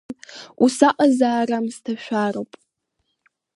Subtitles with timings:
[0.63, 2.51] Ус аҟазаара аамысҭашәароуп!